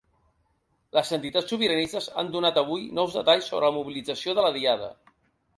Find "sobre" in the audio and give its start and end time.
3.53-3.71